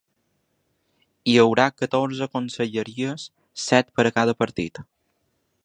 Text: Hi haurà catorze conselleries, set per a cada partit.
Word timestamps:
Hi 1.31 1.35
haurà 1.41 1.67
catorze 1.81 2.29
conselleries, 2.37 3.27
set 3.67 3.93
per 3.99 4.07
a 4.09 4.13
cada 4.19 4.35
partit. 4.43 4.83